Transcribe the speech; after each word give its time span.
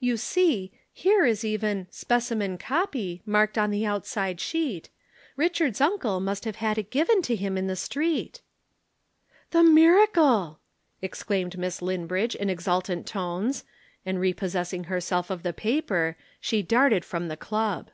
And 0.00 0.18
see! 0.18 0.72
Here 0.94 1.26
is 1.26 1.44
even 1.44 1.88
'Specimen 1.90 2.56
Copy' 2.56 3.20
marked 3.26 3.58
on 3.58 3.70
the 3.70 3.84
outside 3.84 4.40
sheet. 4.40 4.88
Richard's 5.36 5.78
uncle 5.78 6.20
must 6.20 6.46
have 6.46 6.56
had 6.56 6.78
it 6.78 6.90
given 6.90 7.20
to 7.20 7.36
him 7.36 7.58
in 7.58 7.66
the 7.66 7.76
street." 7.76 8.40
"The 9.50 9.62
miracle!" 9.62 10.58
exclaimed 11.02 11.58
Miss 11.58 11.80
Linbridge 11.82 12.34
in 12.34 12.48
exultant 12.48 13.06
tones, 13.06 13.64
and 14.06 14.18
repossessing 14.18 14.84
herself 14.84 15.28
of 15.28 15.42
the 15.42 15.52
paper 15.52 16.16
she 16.40 16.62
darted 16.62 17.04
from 17.04 17.28
the 17.28 17.36
Club. 17.36 17.90